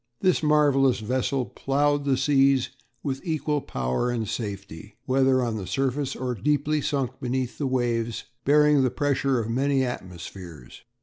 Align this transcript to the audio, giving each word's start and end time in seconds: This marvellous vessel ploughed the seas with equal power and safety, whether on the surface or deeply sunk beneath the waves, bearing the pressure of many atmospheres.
This 0.21 0.41
marvellous 0.41 0.97
vessel 0.99 1.45
ploughed 1.45 2.05
the 2.05 2.17
seas 2.17 2.69
with 3.03 3.23
equal 3.23 3.61
power 3.61 4.09
and 4.09 4.27
safety, 4.27 4.97
whether 5.05 5.43
on 5.43 5.57
the 5.57 5.67
surface 5.67 6.15
or 6.15 6.33
deeply 6.33 6.81
sunk 6.81 7.19
beneath 7.19 7.59
the 7.59 7.67
waves, 7.67 8.23
bearing 8.43 8.81
the 8.81 8.89
pressure 8.89 9.39
of 9.39 9.47
many 9.51 9.83
atmospheres. 9.83 10.81